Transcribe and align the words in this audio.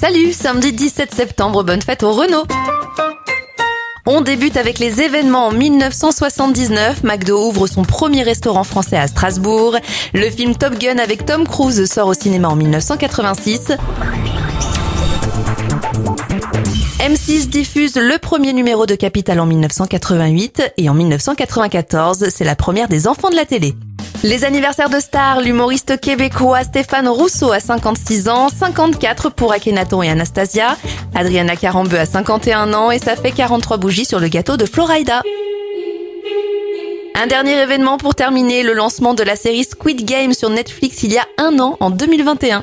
Salut, 0.00 0.32
samedi 0.32 0.72
17 0.72 1.14
septembre, 1.14 1.62
bonne 1.62 1.82
fête 1.82 2.02
au 2.02 2.12
Renault 2.12 2.44
on 4.06 4.22
débute 4.22 4.56
avec 4.56 4.78
les 4.78 5.02
événements 5.02 5.48
en 5.48 5.52
1979. 5.52 7.04
McDo 7.04 7.46
ouvre 7.46 7.66
son 7.66 7.82
premier 7.82 8.22
restaurant 8.22 8.64
français 8.64 8.96
à 8.96 9.06
Strasbourg. 9.06 9.76
Le 10.14 10.28
film 10.30 10.56
Top 10.56 10.78
Gun 10.78 10.96
avec 10.96 11.26
Tom 11.26 11.46
Cruise 11.46 11.84
sort 11.84 12.08
au 12.08 12.14
cinéma 12.14 12.48
en 12.48 12.56
1986. 12.56 13.72
M6 16.98 17.48
diffuse 17.48 17.96
le 17.96 18.18
premier 18.18 18.52
numéro 18.52 18.86
de 18.86 18.94
Capital 18.94 19.38
en 19.38 19.46
1988 19.46 20.72
et 20.78 20.88
en 20.88 20.94
1994, 20.94 22.30
c'est 22.30 22.44
la 22.44 22.56
première 22.56 22.88
des 22.88 23.06
enfants 23.06 23.30
de 23.30 23.36
la 23.36 23.44
télé. 23.44 23.74
Les 24.22 24.44
anniversaires 24.44 24.90
de 24.90 25.00
stars, 25.00 25.40
l'humoriste 25.40 25.98
québécois 25.98 26.62
Stéphane 26.62 27.08
Rousseau 27.08 27.52
a 27.52 27.60
56 27.60 28.28
ans, 28.28 28.48
54 28.50 29.30
pour 29.30 29.50
Akhenaton 29.50 30.02
et 30.02 30.10
Anastasia, 30.10 30.76
Adriana 31.14 31.56
Carambeu 31.56 31.98
a 31.98 32.04
51 32.04 32.74
ans 32.74 32.90
et 32.90 32.98
ça 32.98 33.16
fait 33.16 33.32
43 33.32 33.78
bougies 33.78 34.04
sur 34.04 34.20
le 34.20 34.28
gâteau 34.28 34.58
de 34.58 34.66
Florida. 34.66 35.22
Un 37.14 37.26
dernier 37.28 37.62
événement 37.62 37.96
pour 37.96 38.14
terminer, 38.14 38.62
le 38.62 38.74
lancement 38.74 39.14
de 39.14 39.22
la 39.22 39.36
série 39.36 39.64
Squid 39.64 40.04
Game 40.04 40.34
sur 40.34 40.50
Netflix 40.50 41.02
il 41.02 41.14
y 41.14 41.18
a 41.18 41.26
un 41.38 41.58
an, 41.58 41.78
en 41.80 41.88
2021. 41.88 42.62